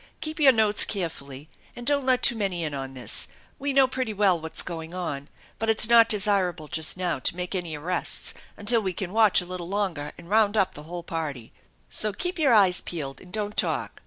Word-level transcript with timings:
Keep 0.19 0.39
your 0.39 0.51
notes 0.51 0.83
carefully 0.83 1.47
and 1.75 1.85
don't 1.85 2.07
let 2.07 2.23
too 2.23 2.35
many 2.35 2.63
in 2.63 2.73
on 2.73 2.95
this. 2.95 3.27
We 3.59 3.71
know 3.71 3.85
pretty 3.85 4.13
well 4.15 4.39
what's 4.39 4.63
going 4.63 4.95
on, 4.95 5.29
but 5.59 5.69
it's 5.69 5.87
not 5.87 6.09
desirable 6.09 6.67
just 6.67 6.97
now 6.97 7.19
to 7.19 7.35
make 7.35 7.53
any 7.53 7.75
arrests 7.77 8.33
until 8.57 8.81
we 8.81 8.93
can 8.93 9.13
watch 9.13 9.41
a 9.41 9.45
little 9.45 9.69
longer 9.69 10.11
and 10.17 10.27
round 10.27 10.57
up 10.57 10.73
the 10.73 10.81
whole 10.89 11.03
party. 11.03 11.53
So 11.87 12.13
keep 12.13 12.39
your 12.39 12.51
eyes 12.51 12.81
peeled, 12.81 13.21
and 13.21 13.31
don't 13.31 13.55
talk." 13.55 13.99